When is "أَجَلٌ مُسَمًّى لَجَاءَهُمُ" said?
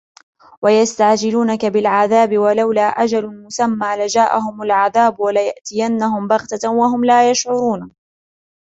2.87-4.61